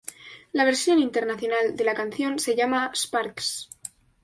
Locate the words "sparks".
2.91-3.69